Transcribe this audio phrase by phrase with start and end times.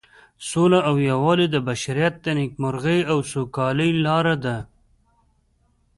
[0.49, 4.57] سوله او یووالی د بشریت د نیکمرغۍ او سوکالۍ لاره ده.